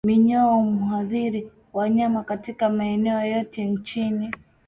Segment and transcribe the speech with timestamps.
[0.05, 4.31] Minyoo huathiri wanyama katika maeneo yote nchini